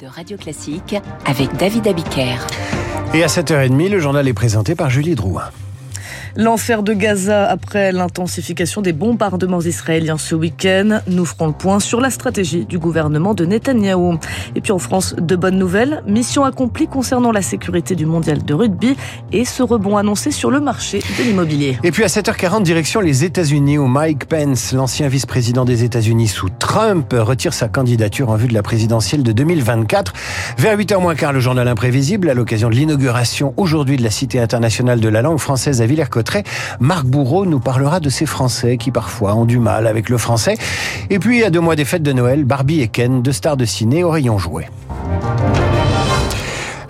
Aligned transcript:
de 0.00 0.06
Radio 0.06 0.36
Classique 0.36 0.94
avec 1.26 1.52
David 1.56 1.88
Abiker. 1.88 2.36
Et 3.12 3.24
à 3.24 3.26
7h30, 3.26 3.90
le 3.90 3.98
journal 3.98 4.28
est 4.28 4.32
présenté 4.32 4.76
par 4.76 4.88
Julie 4.88 5.16
Drouin. 5.16 5.50
L'enfer 6.36 6.82
de 6.82 6.92
Gaza 6.92 7.48
après 7.48 7.92
l'intensification 7.92 8.82
des 8.82 8.92
bombardements 8.92 9.60
israéliens 9.60 10.18
ce 10.18 10.34
week-end. 10.34 11.00
Nous 11.08 11.24
ferons 11.24 11.48
le 11.48 11.52
point 11.52 11.80
sur 11.80 12.00
la 12.00 12.10
stratégie 12.10 12.64
du 12.64 12.78
gouvernement 12.78 13.34
de 13.34 13.44
Netanyahou. 13.44 14.18
Et 14.54 14.60
puis 14.60 14.72
en 14.72 14.78
France, 14.78 15.14
de 15.18 15.36
bonnes 15.36 15.58
nouvelles. 15.58 16.02
Mission 16.06 16.44
accomplie 16.44 16.86
concernant 16.86 17.32
la 17.32 17.42
sécurité 17.42 17.94
du 17.94 18.06
mondial 18.06 18.44
de 18.44 18.54
rugby 18.54 18.96
et 19.32 19.44
ce 19.44 19.62
rebond 19.62 19.96
annoncé 19.96 20.30
sur 20.30 20.50
le 20.50 20.60
marché 20.60 21.00
de 21.18 21.24
l'immobilier. 21.24 21.78
Et 21.82 21.90
puis 21.90 22.04
à 22.04 22.08
7h40, 22.08 22.62
direction 22.62 23.00
les 23.00 23.24
États-Unis 23.24 23.78
où 23.78 23.86
Mike 23.86 24.26
Pence, 24.26 24.72
l'ancien 24.72 25.08
vice-président 25.08 25.64
des 25.64 25.84
États-Unis 25.84 26.28
sous 26.28 26.48
Trump, 26.50 27.12
retire 27.12 27.54
sa 27.54 27.68
candidature 27.68 28.30
en 28.30 28.36
vue 28.36 28.48
de 28.48 28.54
la 28.54 28.62
présidentielle 28.62 29.22
de 29.22 29.32
2024. 29.32 30.12
Vers 30.58 30.76
8h 30.76 31.00
moins 31.00 31.14
quart, 31.14 31.32
le 31.32 31.40
journal 31.40 31.68
imprévisible 31.68 32.28
à 32.30 32.34
l'occasion 32.34 32.68
de 32.68 32.74
l'inauguration 32.74 33.54
aujourd'hui 33.56 33.96
de 33.96 34.02
la 34.02 34.10
Cité 34.10 34.40
internationale 34.40 35.00
de 35.00 35.08
la 35.08 35.22
langue 35.22 35.38
française 35.38 35.80
à 35.82 35.86
Villers 35.86 36.08
Marc 36.80 37.06
Bourreau 37.06 37.46
nous 37.46 37.60
parlera 37.60 38.00
de 38.00 38.08
ces 38.08 38.26
Français 38.26 38.76
qui 38.76 38.90
parfois 38.90 39.34
ont 39.34 39.44
du 39.44 39.58
mal 39.58 39.86
avec 39.86 40.08
le 40.08 40.18
français. 40.18 40.56
Et 41.10 41.18
puis, 41.18 41.44
à 41.44 41.50
deux 41.50 41.60
mois 41.60 41.76
des 41.76 41.84
fêtes 41.84 42.02
de 42.02 42.12
Noël, 42.12 42.44
Barbie 42.44 42.80
et 42.80 42.88
Ken, 42.88 43.22
deux 43.22 43.32
stars 43.32 43.56
de 43.56 43.64
ciné 43.64 44.04
au 44.04 44.38
jouet. 44.38 44.68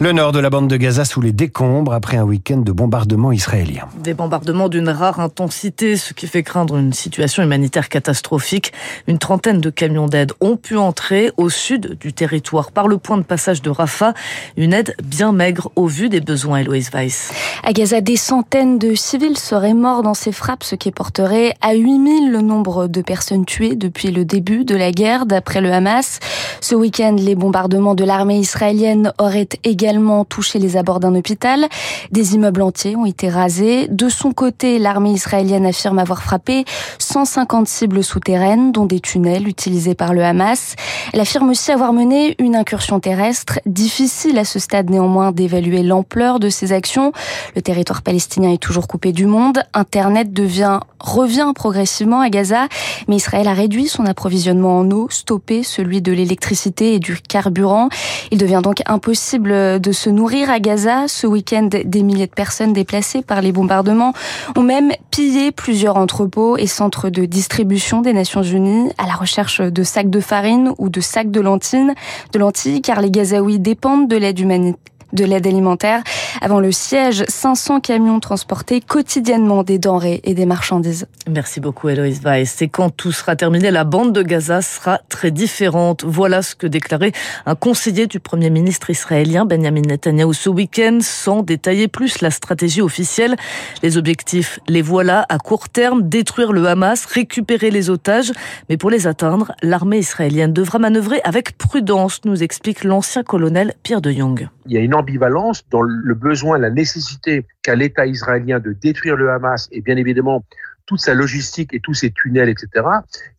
Le 0.00 0.12
nord 0.12 0.30
de 0.30 0.38
la 0.38 0.48
bande 0.48 0.68
de 0.68 0.76
Gaza 0.76 1.04
sous 1.04 1.20
les 1.20 1.32
décombres 1.32 1.92
après 1.92 2.18
un 2.18 2.22
week-end 2.22 2.58
de 2.58 2.70
bombardements 2.70 3.32
israéliens. 3.32 3.88
Des 3.98 4.14
bombardements 4.14 4.68
d'une 4.68 4.90
rare 4.90 5.18
intensité, 5.18 5.96
ce 5.96 6.14
qui 6.14 6.28
fait 6.28 6.44
craindre 6.44 6.76
une 6.76 6.92
situation 6.92 7.42
humanitaire 7.42 7.88
catastrophique. 7.88 8.72
Une 9.08 9.18
trentaine 9.18 9.60
de 9.60 9.70
camions 9.70 10.06
d'aide 10.06 10.34
ont 10.40 10.56
pu 10.56 10.76
entrer 10.76 11.32
au 11.36 11.50
sud 11.50 11.98
du 11.98 12.12
territoire 12.12 12.70
par 12.70 12.86
le 12.86 12.98
point 12.98 13.18
de 13.18 13.24
passage 13.24 13.60
de 13.60 13.70
Rafah. 13.70 14.14
Une 14.56 14.72
aide 14.72 14.94
bien 15.02 15.32
maigre 15.32 15.72
au 15.74 15.88
vu 15.88 16.08
des 16.08 16.20
besoins, 16.20 16.58
Eloïse 16.58 16.92
Weiss. 16.94 17.32
À 17.64 17.72
Gaza, 17.72 18.00
des 18.00 18.16
centaines 18.16 18.78
de 18.78 18.94
civils 18.94 19.36
seraient 19.36 19.74
morts 19.74 20.04
dans 20.04 20.14
ces 20.14 20.30
frappes, 20.30 20.62
ce 20.62 20.76
qui 20.76 20.92
porterait 20.92 21.54
à 21.60 21.74
8000 21.74 22.30
le 22.30 22.40
nombre 22.40 22.86
de 22.86 23.02
personnes 23.02 23.44
tuées 23.44 23.74
depuis 23.74 24.12
le 24.12 24.24
début 24.24 24.64
de 24.64 24.76
la 24.76 24.92
guerre, 24.92 25.26
d'après 25.26 25.60
le 25.60 25.72
Hamas. 25.72 26.20
Ce 26.60 26.76
week-end, 26.76 27.16
les 27.18 27.34
bombardements 27.34 27.96
de 27.96 28.04
l'armée 28.04 28.38
israélienne 28.38 29.12
auraient 29.18 29.48
également 29.64 29.87
également 29.88 30.26
touché 30.26 30.58
les 30.58 30.76
abords 30.76 31.00
d'un 31.00 31.14
hôpital. 31.14 31.66
Des 32.12 32.34
immeubles 32.34 32.60
entiers 32.60 32.94
ont 32.94 33.06
été 33.06 33.30
rasés. 33.30 33.88
De 33.88 34.10
son 34.10 34.32
côté, 34.32 34.78
l'armée 34.78 35.12
israélienne 35.12 35.64
affirme 35.64 35.98
avoir 35.98 36.22
frappé 36.22 36.66
150 36.98 37.66
cibles 37.66 38.04
souterraines, 38.04 38.70
dont 38.70 38.84
des 38.84 39.00
tunnels 39.00 39.48
utilisés 39.48 39.94
par 39.94 40.12
le 40.12 40.22
Hamas. 40.22 40.76
Elle 41.14 41.20
affirme 41.20 41.48
aussi 41.48 41.72
avoir 41.72 41.94
mené 41.94 42.36
une 42.38 42.54
incursion 42.54 43.00
terrestre. 43.00 43.60
Difficile 43.64 44.38
à 44.38 44.44
ce 44.44 44.58
stade 44.58 44.90
néanmoins 44.90 45.32
d'évaluer 45.32 45.82
l'ampleur 45.82 46.38
de 46.38 46.50
ces 46.50 46.72
actions. 46.72 47.12
Le 47.56 47.62
territoire 47.62 48.02
palestinien 48.02 48.52
est 48.52 48.62
toujours 48.62 48.88
coupé 48.88 49.12
du 49.12 49.24
monde. 49.24 49.62
Internet 49.72 50.34
devient 50.34 50.80
revient 51.00 51.52
progressivement 51.54 52.20
à 52.20 52.28
Gaza, 52.28 52.68
mais 53.06 53.16
Israël 53.16 53.48
a 53.48 53.54
réduit 53.54 53.88
son 53.88 54.06
approvisionnement 54.06 54.78
en 54.78 54.90
eau, 54.90 55.08
stoppé 55.10 55.62
celui 55.62 56.02
de 56.02 56.12
l'électricité 56.12 56.94
et 56.94 56.98
du 56.98 57.16
carburant. 57.20 57.88
Il 58.30 58.38
devient 58.38 58.60
donc 58.62 58.82
impossible 58.86 59.77
de 59.78 59.92
se 59.92 60.10
nourrir 60.10 60.50
à 60.50 60.60
Gaza. 60.60 61.08
Ce 61.08 61.26
week-end, 61.26 61.68
des 61.84 62.02
milliers 62.02 62.26
de 62.26 62.32
personnes 62.32 62.72
déplacées 62.72 63.22
par 63.22 63.40
les 63.40 63.52
bombardements 63.52 64.12
ont 64.56 64.62
même 64.62 64.92
pillé 65.10 65.52
plusieurs 65.52 65.96
entrepôts 65.96 66.56
et 66.56 66.66
centres 66.66 67.10
de 67.10 67.24
distribution 67.24 68.00
des 68.00 68.12
Nations 68.12 68.42
Unies 68.42 68.90
à 68.98 69.06
la 69.06 69.14
recherche 69.14 69.60
de 69.60 69.82
sacs 69.82 70.10
de 70.10 70.20
farine 70.20 70.72
ou 70.78 70.88
de 70.88 71.00
sacs 71.00 71.30
de 71.30 71.40
lentilles, 71.40 71.92
de 72.32 72.38
lentilles 72.38 72.82
car 72.82 73.00
les 73.00 73.10
Gazaouis 73.10 73.58
dépendent 73.58 74.08
de 74.08 74.16
l'aide 74.16 74.38
humanitaire 74.38 74.78
de 75.12 75.24
l'aide 75.24 75.46
alimentaire. 75.46 76.02
Avant 76.40 76.60
le 76.60 76.72
siège, 76.72 77.24
500 77.28 77.80
camions 77.80 78.20
transportaient 78.20 78.80
quotidiennement 78.80 79.62
des 79.62 79.78
denrées 79.78 80.20
et 80.24 80.34
des 80.34 80.46
marchandises. 80.46 81.06
Merci 81.28 81.60
beaucoup 81.60 81.88
Eloïse 81.88 82.20
Weiss. 82.22 82.62
Et 82.62 82.68
quand 82.68 82.90
tout 82.90 83.12
sera 83.12 83.36
terminé, 83.36 83.70
la 83.70 83.84
bande 83.84 84.12
de 84.12 84.22
Gaza 84.22 84.62
sera 84.62 85.00
très 85.08 85.30
différente. 85.30 86.04
Voilà 86.04 86.42
ce 86.42 86.54
que 86.54 86.66
déclarait 86.66 87.12
un 87.46 87.54
conseiller 87.54 88.06
du 88.06 88.20
Premier 88.20 88.50
ministre 88.50 88.90
israélien 88.90 89.44
Benjamin 89.44 89.82
Netanyahu 89.82 90.34
ce 90.34 90.48
week-end, 90.48 90.98
sans 91.00 91.42
détailler 91.42 91.88
plus 91.88 92.20
la 92.20 92.30
stratégie 92.30 92.82
officielle. 92.82 93.36
Les 93.82 93.96
objectifs, 93.96 94.60
les 94.68 94.82
voilà 94.82 95.26
à 95.28 95.38
court 95.38 95.68
terme, 95.68 96.08
détruire 96.08 96.52
le 96.52 96.66
Hamas, 96.66 97.06
récupérer 97.06 97.70
les 97.70 97.90
otages. 97.90 98.32
Mais 98.68 98.76
pour 98.76 98.90
les 98.90 99.06
atteindre, 99.06 99.52
l'armée 99.62 99.98
israélienne 99.98 100.52
devra 100.52 100.78
manœuvrer 100.78 101.20
avec 101.24 101.56
prudence, 101.56 102.20
nous 102.24 102.42
explique 102.42 102.84
l'ancien 102.84 103.22
colonel 103.22 103.74
Pierre 103.82 104.00
de 104.00 104.10
Jong 104.10 104.48
il 104.68 104.74
y 104.74 104.78
a 104.78 104.80
une 104.80 104.94
ambivalence 104.98 105.68
dans 105.68 105.82
le 105.82 106.14
besoin, 106.14 106.58
la 106.58 106.70
nécessité 106.70 107.46
qu'a 107.62 107.74
l'État 107.74 108.06
israélien 108.06 108.58
de 108.58 108.72
détruire 108.72 109.16
le 109.16 109.30
Hamas 109.30 109.68
et 109.72 109.80
bien 109.80 109.96
évidemment 109.96 110.44
toute 110.88 111.00
sa 111.00 111.12
logistique 111.12 111.74
et 111.74 111.80
tous 111.80 111.92
ses 111.92 112.10
tunnels, 112.10 112.48
etc. 112.48 112.86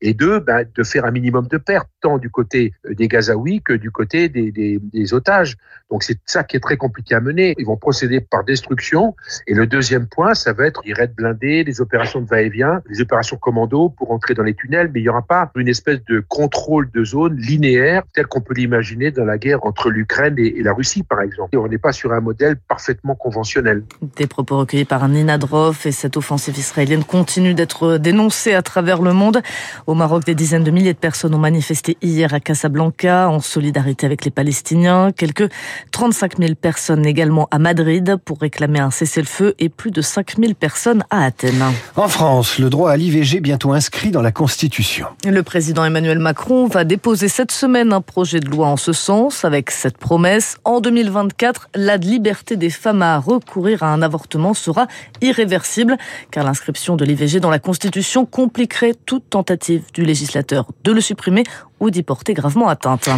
Et 0.02 0.14
deux, 0.14 0.40
ben, 0.40 0.66
de 0.74 0.84
faire 0.84 1.04
un 1.06 1.12
minimum 1.12 1.48
de 1.48 1.58
pertes, 1.58 1.90
tant 2.00 2.20
du 2.20 2.30
côté 2.30 2.74
euh, 2.86 2.94
des 2.94 3.08
Gazaouis 3.08 3.62
que 3.62 3.74
du 3.74 3.90
côté 3.90 4.30
des 4.30 5.14
otages. 5.14 5.58
Donc 5.90 6.04
c'est 6.04 6.20
ça 6.26 6.44
qui 6.44 6.56
est 6.56 6.59
très 6.59 6.78
compliqué 6.78 7.16
à 7.16 7.20
mener. 7.20 7.56
Ils 7.58 7.66
vont 7.66 7.78
procéder 7.78 8.22
par 8.22 8.44
destruction. 8.44 9.16
Et 9.48 9.54
le 9.54 9.66
deuxième 9.66 10.08
point, 10.08 10.34
ça 10.36 10.54
va 10.54 10.68
être 10.68 10.82
les 10.86 10.94
raids 10.94 11.08
blindés, 11.08 11.64
les 11.64 11.82
opérations 11.82 12.22
de 12.22 12.28
va-et-vient, 12.28 12.82
les 12.88 13.02
opérations 13.02 13.38
commando 13.38 13.90
pour 13.90 14.12
entrer 14.12 14.36
dans 14.36 14.44
les 14.44 14.54
tunnels. 14.54 14.92
Mais 14.94 15.00
il 15.00 15.04
n'y 15.04 15.09
aura 15.09 15.24
pas 15.24 15.52
une 15.56 15.68
espèce 15.68 16.04
de 16.06 16.24
contrôle 16.28 16.90
de 16.92 17.04
zone 17.04 17.36
linéaire 17.38 18.04
tel 18.14 18.28
qu'on 18.28 18.42
peut 18.42 18.54
l'imaginer 18.54 19.12
dans 19.12 19.26
la 19.26 19.38
guerre 19.38 19.66
entre 19.66 19.90
l'Ukraine 19.90 20.36
et, 20.38 20.62
la 20.62 20.74
Russie, 20.74 21.04
par 21.04 21.22
exemple. 21.22 21.50
Et 21.54 21.58
on 21.58 21.68
n'est 21.68 21.80
pas 21.80 21.92
sur 21.92 22.14
un 22.14 22.20
modèle 22.20 22.58
parfaitement 22.68 23.16
conventionnel. 23.16 23.84
Des 24.16 24.28
propos 24.28 24.59
recueillis 24.59 24.86
par 24.86 25.08
Nina 25.09 25.38
Droff 25.38 25.86
et 25.86 25.92
cette 25.92 26.18
offensive 26.18 26.58
israélienne 26.58 27.04
continue 27.04 27.39
continue 27.40 27.54
d'être 27.54 27.98
dénoncé 27.98 28.54
à 28.54 28.62
travers 28.62 29.02
le 29.02 29.14
monde. 29.14 29.42
Au 29.88 29.94
Maroc, 29.94 30.26
des 30.26 30.36
dizaines 30.36 30.66
de 30.66 30.72
milliers 30.72 30.92
de 30.92 30.98
personnes 30.98 31.34
ont 31.34 31.40
manifesté 31.40 31.96
hier 32.02 32.34
à 32.34 32.42
Casablanca 32.42 33.30
en 33.30 33.40
solidarité 33.40 34.06
avec 34.06 34.26
les 34.26 34.32
Palestiniens. 34.32 35.14
Quelques 35.14 35.50
35 35.92 36.38
000 36.38 36.56
personnes 36.56 37.06
également 37.06 37.48
à 37.50 37.58
Madrid 37.58 38.18
pour 38.26 38.42
réclamer 38.42 38.80
un 38.80 38.92
cessez-le-feu 38.92 39.56
et 39.58 39.70
plus 39.70 39.92
de 39.92 40.02
5 40.02 40.36
000 40.38 40.54
personnes 40.54 41.06
à 41.12 41.24
Athènes. 41.24 41.64
En 41.96 42.10
France, 42.10 42.60
le 42.60 42.70
droit 42.70 42.92
à 42.92 42.98
l'IVG 42.98 43.40
bientôt 43.40 43.72
inscrit 43.72 44.12
dans 44.12 44.22
la 44.22 44.34
Constitution. 44.34 45.08
Le 45.26 45.42
président 45.42 45.86
Emmanuel 45.86 46.20
Macron 46.20 46.68
va 46.68 46.84
déposer 46.84 47.30
cette 47.30 47.54
semaine 47.54 47.94
un 47.94 48.02
projet 48.02 48.42
de 48.42 48.50
loi 48.50 48.68
en 48.68 48.76
ce 48.76 48.92
sens 48.92 49.46
avec 49.46 49.72
cette 49.72 49.98
promesse. 49.98 50.58
En 50.66 50.82
2024, 50.82 51.70
la 51.76 51.96
liberté 51.96 52.58
des 52.58 52.70
femmes 52.70 53.02
à 53.02 53.18
recourir 53.18 53.84
à 53.84 53.94
un 53.94 54.02
avortement 54.02 54.54
sera 54.54 54.88
irréversible 55.22 55.98
car 56.32 56.44
l'inscription 56.44 56.98
de 56.98 57.06
l'IVG 57.06 57.28
dans 57.38 57.51
la 57.51 57.59
Constitution 57.59 58.25
compliquerait 58.25 58.95
toute 59.06 59.29
tentative 59.29 59.84
du 59.94 60.03
législateur 60.03 60.66
de 60.84 60.91
le 60.91 61.01
supprimer 61.01 61.44
ou 61.79 61.91
d'y 61.91 62.03
porter 62.03 62.34
gravement 62.34 62.67
atteinte. 62.67 63.09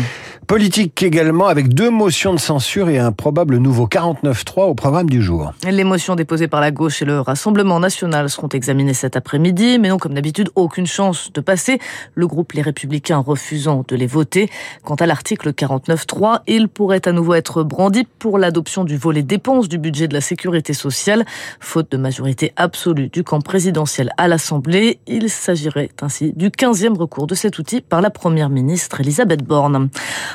Politique 0.46 1.02
également 1.02 1.48
avec 1.48 1.70
deux 1.70 1.90
motions 1.90 2.34
de 2.34 2.40
censure 2.40 2.90
et 2.90 3.00
un 3.00 3.12
probable 3.12 3.58
nouveau 3.58 3.88
49-3 3.88 4.64
au 4.64 4.76
programme 4.76 5.10
du 5.10 5.22
jour. 5.22 5.54
Les 5.64 5.84
motions 5.84 6.16
déposées 6.16 6.48
par 6.48 6.62
la 6.62 6.72
gauche 6.72 7.02
et 7.02 7.06
le 7.06 7.22
Rassemblement 7.22 7.80
national 7.80 8.30
seront 8.30 8.50
examinées 8.50 8.94
cet 8.94 9.16
après-midi, 9.16 9.80
mais 9.80 9.90
non 9.90 9.98
comme 9.98 10.14
d'habitude 10.14 10.50
aucune 10.56 10.86
chance 10.86 11.32
de 11.34 11.42
passer, 11.42 11.80
le 12.16 12.28
groupe 12.28 12.52
Les 12.52 12.62
Républicains 12.62 13.20
refusant 13.20 13.86
de 13.88 13.96
les 13.96 14.08
voter. 14.08 14.50
Quant 14.84 14.96
à 14.96 15.06
l'article 15.06 15.52
49.3, 15.52 16.42
il 16.48 16.68
pourrait 16.68 17.08
à 17.08 17.14
nouveau 17.14 17.34
être 17.36 17.64
brandi 17.64 18.06
pour 18.20 18.38
l'adoption 18.38 18.84
du 18.84 18.98
volet 18.98 19.24
dépenses 19.24 19.70
du 19.70 19.78
budget 19.78 20.08
de 20.08 20.14
la 20.14 20.22
sécurité 20.22 20.74
sociale. 20.74 21.26
Faute 21.60 21.92
de 21.92 21.98
majorité 21.98 22.52
absolue 22.58 23.08
du 23.08 23.24
camp 23.24 23.42
présidentiel 23.42 23.91
à 24.18 24.28
l'Assemblée, 24.28 25.00
il 25.08 25.30
s'agirait 25.30 25.90
ainsi 26.02 26.34
du 26.34 26.50
15e 26.50 26.98
recours 26.98 27.28
de 27.28 27.36
cet 27.36 27.60
outil 27.60 27.82
par 27.82 28.02
la 28.02 28.10
première 28.10 28.50
ministre 28.50 29.02
Elisabeth 29.02 29.44
Borne. 29.44 29.90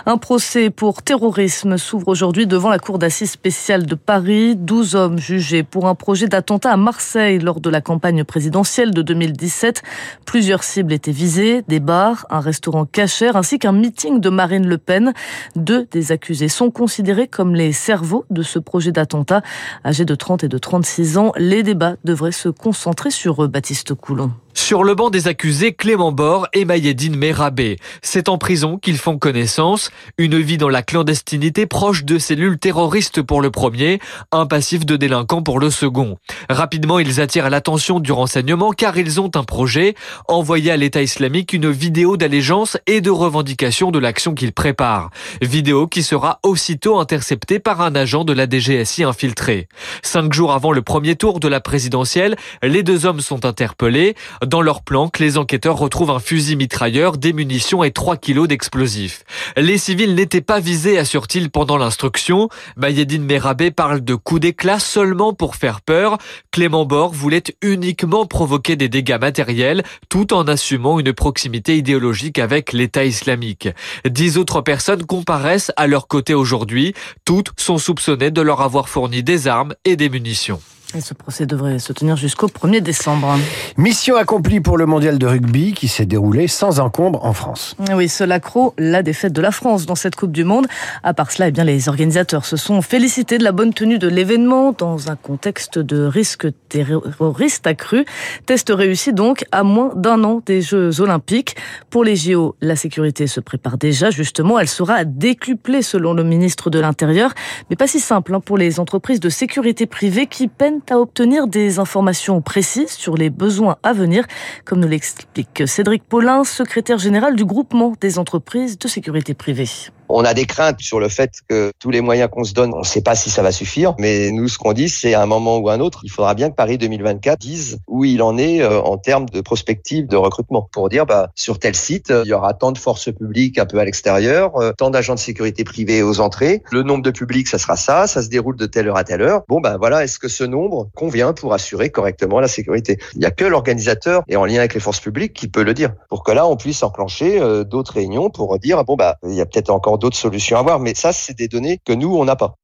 Un 0.05 0.19
procès 0.19 0.69
pour 0.69 1.03
terrorisme 1.03 1.79
s'ouvre 1.79 2.09
aujourd'hui 2.09 2.47
devant 2.47 2.69
la 2.69 2.79
Cour 2.79 2.99
d'assises 2.99 3.31
spéciale 3.31 3.87
de 3.87 3.95
Paris. 3.95 4.57
12 4.57 4.95
hommes 4.95 5.19
jugés 5.19 5.63
pour 5.63 5.87
un 5.87 5.95
projet 5.95 6.29
d'attentat 6.29 6.73
à 6.73 6.77
Marseille 6.77 7.39
lors 7.39 7.61
de 7.61 7.71
la 7.71 7.81
campagne 7.81 8.25
présidentielle 8.25 8.93
de 8.93 9.03
2017. 9.03 9.83
Plusieurs 10.27 10.63
cibles 10.63 10.93
étaient 10.93 11.11
visées, 11.11 11.63
des 11.67 11.81
bars, 11.81 12.27
un 12.31 12.41
restaurant 12.41 12.85
cachère 12.85 13.37
ainsi 13.37 13.59
qu'un 13.59 13.73
meeting 13.73 14.21
de 14.21 14.29
Marine 14.29 14.67
Le 14.67 14.79
Pen. 14.79 15.15
Deux 15.55 15.87
des 15.93 16.13
accusés 16.13 16.49
sont 16.49 16.71
considérés 16.71 17.27
comme 17.27 17.55
les 17.55 17.73
cerveaux 17.73 18.27
de 18.31 18.43
ce 18.43 18.59
projet 18.59 18.93
d'attentat. 18.93 19.43
Âgés 19.85 20.05
de 20.05 20.15
30 20.15 20.45
et 20.45 20.49
de 20.49 20.59
36 20.59 21.19
ans, 21.19 21.33
les 21.37 21.63
débats 21.63 21.97
devraient 22.05 22.33
se 22.33 22.49
concentrer 22.49 23.11
sur 23.11 23.43
eux, 23.43 23.46
Baptiste 23.49 23.95
Coulon. 23.95 24.33
Sur 24.57 24.85
le 24.85 24.95
banc 24.95 25.11
des 25.11 25.29
accusés, 25.29 25.75
Clément 25.75 26.13
Bord 26.13 26.49
et 26.55 26.65
Mayedine 26.65 27.15
Merabé. 27.15 27.79
C'est 28.03 28.29
en 28.29 28.39
prison 28.39 28.79
qu'ils 28.79 28.97
font 28.97 29.19
connaissance. 29.19 29.91
Une 30.17 30.41
vie 30.41 30.57
dans 30.57 30.71
la 30.71 30.83
clandestinité 30.83 31.67
proche 31.67 32.05
de 32.05 32.19
cellules 32.19 32.59
terroristes 32.59 33.21
pour 33.21 33.43
le 33.43 33.51
premier, 33.51 34.01
un 34.33 34.47
passif 34.47 34.87
de 34.87 34.97
délinquant 34.97 35.43
pour 35.43 35.61
le 35.61 35.71
second. 35.71 36.17
Rapidement, 36.49 36.99
ils 36.99 37.21
attirent 37.21 37.51
l'attention 37.51 38.01
du 38.01 38.11
renseignement 38.13 38.73
car 38.73 38.97
ils 38.97 39.21
ont 39.21 39.31
un 39.37 39.45
projet, 39.45 39.95
envoyer 40.27 40.73
à 40.73 40.77
l'État 40.79 41.03
islamique 41.03 41.53
une 41.53 41.71
vidéo 41.71 42.17
d'allégeance 42.17 42.79
et 42.87 43.03
de 43.03 43.11
revendication 43.11 43.91
de 43.91 43.99
l'action 43.99 44.35
qu'ils 44.35 44.53
préparent. 44.55 45.11
Vidéo 45.43 45.87
qui 45.87 46.03
sera 46.03 46.41
aussitôt 46.43 46.99
interceptée 46.99 47.59
par 47.59 47.83
un 47.83 47.95
agent 47.95 48.25
de 48.25 48.33
la 48.33 48.49
DGSI 48.49 49.05
infiltré. 49.05 49.69
Cinq 50.03 50.33
jours 50.33 50.53
avant 50.53 50.73
le 50.73 50.83
premier 50.83 51.15
tour 51.15 51.41
de 51.41 51.47
la 51.47 51.61
présidentielle, 51.61 52.37
les 52.63 52.83
deux 52.83 53.05
hommes 53.05 53.21
sont 53.21 53.45
interpellés. 53.45 54.17
Dans 54.47 54.63
leur 54.63 54.83
planque, 54.83 55.19
les 55.19 55.39
enquêteurs 55.39 55.77
retrouvent 55.77 56.13
un 56.13 56.21
fusil 56.21 56.55
mitrailleur, 56.55 57.19
des 57.19 57.33
munitions 57.33 57.83
et 57.83 57.91
3 57.91 58.17
kilos 58.17 58.47
d'explosifs. 58.47 59.25
Les 59.57 59.77
civils 59.77 60.15
n'étaient 60.15 60.41
pas 60.41 60.61
visés, 60.61 60.99
assure-t-il 60.99 61.51
pendant 61.51 61.77
l'instruction. 61.77 62.49
Mayedine 62.77 63.25
Merabé 63.25 63.73
parle 63.73 64.05
de 64.05 64.15
coups 64.15 64.43
d'éclat 64.43 64.79
seulement 64.79 65.33
pour 65.33 65.57
faire 65.57 65.81
peur. 65.81 66.19
Clément 66.53 66.85
Bord 66.85 67.13
voulait 67.13 67.43
uniquement 67.61 68.25
provoquer 68.25 68.77
des 68.77 68.89
dégâts 68.89 69.19
matériels 69.21 69.83
tout 70.09 70.33
en 70.33 70.47
assumant 70.47 71.01
une 71.01 71.13
proximité 71.13 71.77
idéologique 71.77 72.39
avec 72.39 72.73
l'État 72.73 73.05
islamique. 73.05 73.69
Dix 74.09 74.39
autres 74.39 74.61
personnes 74.61 75.05
comparaissent 75.07 75.73
à 75.77 75.89
leur 75.89 76.07
côté 76.07 76.35
aujourd'hui. 76.35 76.95
Toutes 77.25 77.51
sont 77.57 77.79
soupçonnées 77.79 78.31
de 78.31 78.43
leur 78.43 78.61
avoir 78.61 78.89
fourni 78.89 79.25
des 79.25 79.49
armes 79.49 79.75
et 79.85 79.97
des 79.97 80.09
munitions. 80.09 80.61
Et 80.97 81.03
ce 81.03 81.13
procès 81.13 81.45
devrait 81.45 81.79
se 81.79 81.93
tenir 81.93 82.17
jusqu'au 82.17 82.47
1er 82.47 82.81
décembre. 82.81 83.37
Mission 83.77 84.17
accomplie 84.17 84.61
pour 84.61 84.79
le 84.79 84.87
mondial 84.87 85.19
de 85.19 85.27
rugby 85.27 85.75
qui 85.75 85.89
s'est 85.89 86.07
déroulé 86.07 86.49
sans 86.49 86.81
encombre 86.81 87.23
en 87.23 87.35
France. 87.35 87.77
Oui, 87.93 88.09
seul 88.09 88.33
accro, 88.33 88.73
la 88.79 89.03
défaite 89.03 89.35
de 89.35 89.43
la 89.43 89.51
France 89.51 89.85
dans 89.85 89.95
cette 89.95 90.17
Coupe 90.17 90.33
du 90.33 90.45
Monde. 90.45 90.67
À 91.03 91.13
part 91.13 91.33
cela, 91.33 91.49
eh 91.49 91.51
bien, 91.51 91.65
les 91.65 91.91
organisateurs 91.91 92.47
se 92.47 92.57
sont 92.57 92.81
félicités 92.81 93.37
de 93.37 93.45
la 93.45 93.53
bonne 93.53 93.75
tenue 93.75 93.99
de 93.99 94.09
l'événement 94.09 94.73
dans 94.73 95.11
un 95.11 95.17
contexte 95.17 95.79
de 95.79 96.03
risque 96.03 96.47
terroriste 96.71 97.67
accru. 97.67 98.07
Test 98.47 98.73
réussi 98.75 99.13
donc 99.13 99.45
à 99.53 99.65
moins 99.65 99.93
d'un 99.97 100.25
an 100.25 100.41
des 100.47 100.63
Jeux 100.63 101.03
Olympiques. 101.03 101.57
Pour 101.91 102.05
les 102.05 102.17
JO, 102.17 102.57
la 102.63 102.75
sécurité 102.75 103.27
se 103.27 103.41
prépare 103.41 103.77
déjà. 103.77 104.09
Justement, 104.09 104.59
elle 104.59 104.69
sera 104.69 105.05
décuplée 105.05 105.83
selon 105.83 106.15
le 106.15 106.25
ministre 106.25 106.71
de 106.71 106.79
l'Intérieur. 106.79 107.35
Mais 107.69 107.77
pas 107.77 107.87
si 107.87 108.01
simple 108.01 108.35
hein, 108.35 108.41
pour 108.41 108.57
les 108.57 108.81
entreprises 108.81 109.21
de 109.21 109.29
sécurité 109.29 109.85
privée 109.85 110.27
qui 110.27 110.49
peinent 110.49 110.81
à 110.91 110.99
obtenir 110.99 111.47
des 111.47 111.79
informations 111.79 112.41
précises 112.41 112.93
sur 112.93 113.17
les 113.17 113.31
besoins 113.31 113.77
à 113.83 113.93
venir, 113.93 114.25
comme 114.65 114.81
nous 114.81 114.89
l'explique 114.89 115.67
Cédric 115.67 116.03
Paulin, 116.05 116.45
secrétaire 116.45 116.99
général 116.99 117.37
du 117.37 117.45
groupement 117.45 117.95
des 118.01 118.19
entreprises 118.19 118.79
de 118.79 118.89
sécurité 118.89 119.35
privée. 119.35 119.69
On 120.09 120.25
a 120.25 120.35
des 120.35 120.47
craintes 120.47 120.81
sur 120.81 121.01
le 121.01 121.09
fait 121.09 121.33
que 121.49 121.73
tous 121.79 121.91
les 121.91 122.01
moyens 122.01 122.31
qu'on 122.31 122.45
se 122.45 122.55
donne, 122.55 122.73
on 122.75 122.81
ne 122.81 122.85
sait 122.85 123.01
pas 123.01 123.15
si 123.15 123.31
ça 123.31 123.43
va 123.43 123.53
suffire. 123.53 123.95
Mais 123.99 124.31
nous, 124.31 124.49
ce 124.49 124.59
qu'on 124.59 124.73
dit, 124.73 124.89
c'est 124.89 125.15
à 125.15 125.23
un 125.23 125.27
moment 125.27 125.59
ou 125.59 125.69
à 125.69 125.75
un 125.75 125.81
autre, 125.81 126.01
il 126.05 126.11
faudra 126.11 126.35
bien 126.35 126.51
que 126.51 126.55
Paris 126.55 126.79
2024 126.79 127.39
dise 127.39 127.79
où 127.87 128.05
il 128.05 128.23
en 128.23 128.39
est 128.39 128.63
euh, 128.63 128.81
en 128.81 128.99
termes 128.99 129.27
de 129.29 129.41
prospective 129.41 130.07
de 130.07 130.17
recrutement. 130.17 130.69
Pour 130.73 130.89
dire, 130.89 131.07
bah, 131.07 131.31
sur 131.35 131.59
tel 131.59 131.75
site, 131.75 132.13
il 132.25 132.29
y 132.29 132.33
aura 132.33 132.55
tant 132.55 132.73
de 132.73 132.79
forces 132.79 133.13
publiques 133.13 133.59
un 133.59 133.67
peu 133.67 133.79
à 133.79 133.85
l'extérieur, 133.85 134.57
euh, 134.57 134.73
tant 134.77 134.91
d'agents 134.91 135.15
de 135.15 135.21
sécurité 135.21 135.65
privés 135.65 136.03
aux 136.03 136.21
entrées. 136.21 136.63
Le 136.71 136.83
nombre 136.83 137.03
de 137.03 137.11
publics, 137.11 137.49
ça 137.49 137.59
sera 137.59 137.77
ça. 137.77 138.07
Ça 138.07 138.23
se 138.23 138.29
déroule 138.29 138.57
de 138.57 138.67
telle 138.67 138.89
heure 138.89 138.97
à 138.97 139.05
telle 139.05 139.23
heure. 139.23 139.43
Bon, 139.49 139.61
ben 139.61 139.77
voilà, 139.77 140.05
est-ce 140.05 140.19
que 140.19 140.29
ce 140.29 140.45
nombre 140.45 140.89
convient 140.95 141.33
pour 141.33 141.53
assurer 141.53 141.91
correctement 141.91 142.41
la 142.41 142.49
sécurité? 142.49 142.99
Il 143.15 143.21
n'y 143.21 143.27
a 143.27 143.31
que 143.31 143.45
l'organisateur 143.45 144.23
et 144.29 144.37
en 144.37 144.45
lien 144.45 144.59
avec 144.59 144.75
les 144.75 144.81
forces 144.81 145.01
publiques 145.01 145.33
qui 145.33 145.49
peut 145.49 145.63
le 145.63 145.75
dire. 145.75 145.93
Pour 146.09 146.23
que 146.23 146.33
là, 146.33 146.47
on 146.47 146.57
puisse 146.57 146.83
enclencher 146.83 147.41
euh, 147.41 147.65
d'autres 147.65 147.95
réunions 147.95 148.31
pour 148.31 148.59
dire, 148.59 148.85
bon, 148.85 148.97
bah, 148.97 149.17
il 149.25 149.35
y 149.35 149.41
a 149.41 149.47
peut-être 149.47 149.71
encore 149.71 149.96
d'autres 149.99 150.17
solutions 150.17 150.59
à 150.59 150.63
voir. 150.63 150.81
Mais 150.81 150.95
ça, 150.95 151.13
c'est 151.13 151.37
des 151.37 151.49
données 151.49 151.79
que 151.85 151.93
nous, 151.93 152.17
on 152.17 152.25
n'a 152.25 152.37
pas. 152.37 152.57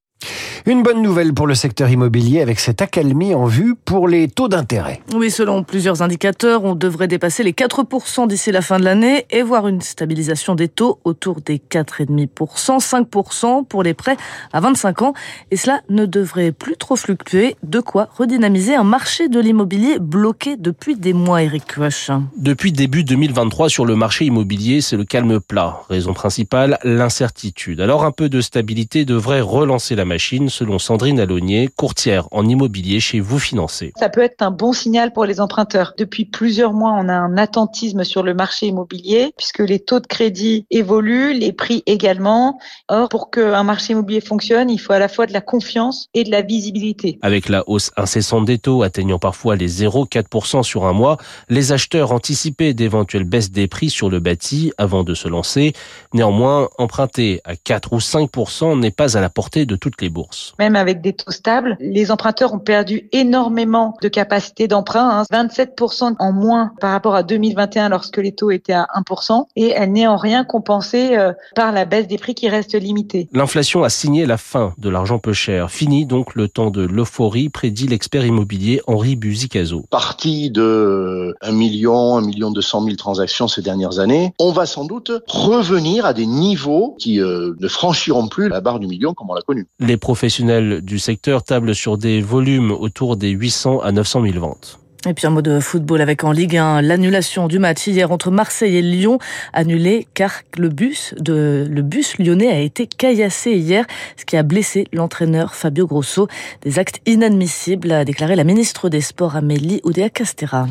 Une 0.64 0.84
bonne 0.84 1.02
nouvelle 1.02 1.34
pour 1.34 1.48
le 1.48 1.56
secteur 1.56 1.90
immobilier 1.90 2.40
avec 2.40 2.60
cette 2.60 2.80
accalmie 2.80 3.34
en 3.34 3.46
vue 3.46 3.74
pour 3.74 4.06
les 4.06 4.28
taux 4.28 4.46
d'intérêt. 4.46 5.00
Oui, 5.12 5.28
selon 5.28 5.64
plusieurs 5.64 6.02
indicateurs, 6.02 6.62
on 6.62 6.76
devrait 6.76 7.08
dépasser 7.08 7.42
les 7.42 7.50
4% 7.50 8.28
d'ici 8.28 8.52
la 8.52 8.62
fin 8.62 8.78
de 8.78 8.84
l'année 8.84 9.26
et 9.30 9.42
voir 9.42 9.66
une 9.66 9.80
stabilisation 9.80 10.54
des 10.54 10.68
taux 10.68 11.00
autour 11.02 11.40
des 11.40 11.58
4,5%, 11.58 12.78
5% 12.78 13.66
pour 13.66 13.82
les 13.82 13.92
prêts 13.92 14.16
à 14.52 14.60
25 14.60 15.02
ans. 15.02 15.14
Et 15.50 15.56
cela 15.56 15.80
ne 15.88 16.06
devrait 16.06 16.52
plus 16.52 16.76
trop 16.76 16.94
fluctuer. 16.94 17.56
De 17.64 17.80
quoi 17.80 18.08
redynamiser 18.16 18.76
un 18.76 18.84
marché 18.84 19.28
de 19.28 19.40
l'immobilier 19.40 19.98
bloqué 19.98 20.56
depuis 20.56 20.94
des 20.94 21.12
mois, 21.12 21.42
Eric 21.42 21.66
Kuach. 21.66 22.12
Depuis 22.36 22.70
début 22.70 23.02
2023 23.02 23.68
sur 23.68 23.84
le 23.84 23.96
marché 23.96 24.26
immobilier, 24.26 24.80
c'est 24.80 24.96
le 24.96 25.04
calme 25.04 25.40
plat. 25.40 25.80
Raison 25.90 26.14
principale, 26.14 26.78
l'incertitude. 26.84 27.80
Alors 27.80 28.04
un 28.04 28.12
peu 28.12 28.28
de 28.28 28.40
stabilité 28.40 29.04
devrait 29.04 29.40
relancer 29.40 29.96
la 29.96 30.04
machine 30.04 30.50
selon 30.52 30.78
Sandrine 30.78 31.18
Alonier, 31.18 31.68
courtière 31.74 32.28
en 32.30 32.46
immobilier 32.46 33.00
chez 33.00 33.18
Vous 33.18 33.38
Financer. 33.38 33.92
Ça 33.98 34.08
peut 34.08 34.20
être 34.20 34.42
un 34.42 34.50
bon 34.50 34.72
signal 34.72 35.12
pour 35.12 35.24
les 35.24 35.40
emprunteurs. 35.40 35.94
Depuis 35.98 36.26
plusieurs 36.26 36.72
mois, 36.72 36.92
on 36.92 37.08
a 37.08 37.14
un 37.14 37.36
attentisme 37.38 38.04
sur 38.04 38.22
le 38.22 38.34
marché 38.34 38.66
immobilier 38.66 39.32
puisque 39.36 39.60
les 39.60 39.80
taux 39.80 39.98
de 39.98 40.06
crédit 40.06 40.66
évoluent, 40.70 41.32
les 41.32 41.52
prix 41.52 41.82
également. 41.86 42.58
Or, 42.88 43.08
pour 43.08 43.30
qu'un 43.30 43.64
marché 43.64 43.94
immobilier 43.94 44.20
fonctionne, 44.20 44.70
il 44.70 44.78
faut 44.78 44.92
à 44.92 44.98
la 44.98 45.08
fois 45.08 45.26
de 45.26 45.32
la 45.32 45.40
confiance 45.40 46.08
et 46.14 46.24
de 46.24 46.30
la 46.30 46.42
visibilité. 46.42 47.18
Avec 47.22 47.48
la 47.48 47.68
hausse 47.68 47.90
incessante 47.96 48.44
des 48.44 48.58
taux 48.58 48.82
atteignant 48.82 49.18
parfois 49.18 49.56
les 49.56 49.68
0,4% 49.68 50.62
sur 50.62 50.84
un 50.84 50.92
mois, 50.92 51.16
les 51.48 51.72
acheteurs 51.72 52.12
anticipaient 52.12 52.74
d'éventuelles 52.74 53.24
baisses 53.24 53.50
des 53.50 53.68
prix 53.68 53.90
sur 53.90 54.10
le 54.10 54.20
bâti 54.20 54.72
avant 54.76 55.02
de 55.02 55.14
se 55.14 55.28
lancer. 55.28 55.72
Néanmoins, 56.12 56.68
emprunter 56.78 57.40
à 57.44 57.56
4 57.56 57.92
ou 57.94 57.98
5% 57.98 58.78
n'est 58.78 58.90
pas 58.90 59.16
à 59.16 59.20
la 59.20 59.30
portée 59.30 59.64
de 59.66 59.76
toutes 59.76 60.00
les 60.02 60.10
bourses. 60.10 60.41
Même 60.58 60.76
avec 60.76 61.00
des 61.00 61.12
taux 61.12 61.30
stables, 61.30 61.76
les 61.80 62.10
emprunteurs 62.10 62.54
ont 62.54 62.58
perdu 62.58 63.08
énormément 63.12 63.96
de 64.02 64.08
capacité 64.08 64.68
d'emprunt, 64.68 65.22
27% 65.32 66.04
hein. 66.04 66.16
en 66.18 66.32
moins 66.32 66.72
par 66.80 66.92
rapport 66.92 67.14
à 67.14 67.22
2021 67.22 67.88
lorsque 67.88 68.18
les 68.18 68.32
taux 68.32 68.50
étaient 68.50 68.72
à 68.72 68.88
1%, 68.96 69.46
et 69.56 69.68
elle 69.70 69.92
n'est 69.92 70.06
en 70.06 70.16
rien 70.16 70.44
compensée 70.44 71.16
euh, 71.16 71.32
par 71.54 71.72
la 71.72 71.84
baisse 71.84 72.06
des 72.06 72.18
prix 72.18 72.34
qui 72.34 72.48
reste 72.48 72.74
limitée. 72.74 73.28
L'inflation 73.32 73.82
a 73.82 73.88
signé 73.88 74.26
la 74.26 74.36
fin 74.36 74.74
de 74.78 74.88
l'argent 74.88 75.18
peu 75.18 75.32
cher. 75.32 75.70
Fini 75.70 76.06
donc 76.06 76.34
le 76.34 76.48
temps 76.48 76.70
de 76.70 76.82
l'euphorie, 76.82 77.48
prédit 77.48 77.86
l'expert 77.86 78.24
immobilier 78.26 78.80
Henri 78.86 79.16
Buzicazo. 79.16 79.84
Parti 79.90 80.50
de 80.50 81.34
1 81.40 81.52
million, 81.52 82.16
1 82.16 82.22
million 82.22 82.50
200 82.50 82.84
000 82.84 82.96
transactions 82.96 83.48
ces 83.48 83.62
dernières 83.62 83.98
années, 83.98 84.32
on 84.38 84.52
va 84.52 84.66
sans 84.66 84.84
doute 84.84 85.12
revenir 85.26 86.06
à 86.06 86.12
des 86.12 86.26
niveaux 86.26 86.96
qui 86.98 87.20
euh, 87.20 87.54
ne 87.58 87.68
franchiront 87.68 88.28
plus 88.28 88.48
la 88.48 88.60
barre 88.60 88.80
du 88.80 88.86
million 88.86 89.14
comme 89.14 89.30
on 89.30 89.34
l'a 89.34 89.42
connu. 89.42 89.66
Les 89.78 89.96
professionnels 89.96 90.31
du 90.40 90.98
secteur 90.98 91.42
tablent 91.42 91.74
sur 91.74 91.98
des 91.98 92.20
volumes 92.20 92.70
autour 92.70 93.16
des 93.16 93.30
800 93.30 93.80
à 93.80 93.92
900 93.92 94.22
000 94.24 94.38
ventes. 94.38 94.78
Et 95.04 95.14
puis 95.14 95.26
un 95.26 95.30
mot 95.30 95.42
de 95.42 95.58
football 95.58 96.00
avec 96.00 96.22
en 96.22 96.30
Ligue 96.30 96.56
1 96.56 96.80
l'annulation 96.80 97.48
du 97.48 97.58
match 97.58 97.88
hier 97.88 98.12
entre 98.12 98.30
Marseille 98.30 98.76
et 98.76 98.82
Lyon 98.82 99.18
annulé 99.52 100.06
car 100.14 100.42
le 100.56 100.68
bus 100.68 101.12
de 101.18 101.66
le 101.68 101.82
bus 101.82 102.18
lyonnais 102.18 102.52
a 102.52 102.60
été 102.60 102.86
caillassé 102.86 103.50
hier, 103.50 103.84
ce 104.16 104.24
qui 104.24 104.36
a 104.36 104.44
blessé 104.44 104.86
l'entraîneur 104.92 105.56
Fabio 105.56 105.88
Grosso. 105.88 106.28
Des 106.62 106.78
actes 106.78 107.00
inadmissibles 107.04 107.90
a 107.90 108.04
déclaré 108.04 108.36
la 108.36 108.44
ministre 108.44 108.88
des 108.88 109.00
Sports 109.00 109.34
Amélie 109.34 109.80
Oudéa 109.82 110.08
Castera. 110.08 110.68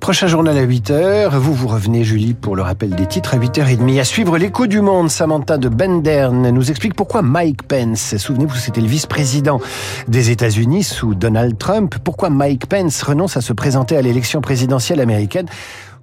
Prochain 0.00 0.26
journal 0.26 0.56
à 0.56 0.66
8h. 0.66 1.36
Vous, 1.36 1.54
vous 1.54 1.68
revenez, 1.68 2.02
Julie, 2.02 2.34
pour 2.34 2.56
le 2.56 2.62
rappel 2.62 2.90
des 2.90 3.06
titres 3.06 3.34
à 3.34 3.38
8h30. 3.38 4.00
À 4.00 4.04
suivre 4.04 4.38
l'écho 4.38 4.66
du 4.66 4.80
monde, 4.80 5.10
Samantha 5.10 5.58
de 5.58 5.68
Bendern 5.68 6.50
nous 6.50 6.70
explique 6.70 6.94
pourquoi 6.94 7.22
Mike 7.22 7.62
Pence, 7.64 8.16
souvenez-vous, 8.16 8.56
c'était 8.56 8.80
le 8.80 8.88
vice-président 8.88 9.60
des 10.08 10.30
États-Unis 10.30 10.82
sous 10.82 11.14
Donald 11.14 11.58
Trump, 11.58 11.96
pourquoi 12.02 12.30
Mike 12.30 12.66
Pence 12.66 13.02
renonce 13.02 13.36
à 13.36 13.40
se 13.40 13.52
présenter 13.52 13.96
à 13.96 14.02
l'élection 14.02 14.40
présidentielle 14.40 15.00
américaine 15.00 15.46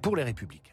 pour 0.00 0.16
les 0.16 0.22
Républicains. 0.22 0.69